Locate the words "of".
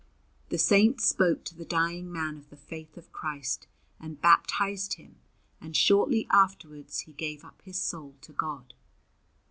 2.35-2.49, 2.97-3.11